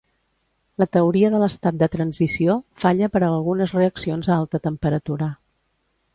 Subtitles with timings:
[0.83, 5.31] La teoria de l'estat de transició falla per a algunes reaccions a alta temperatura.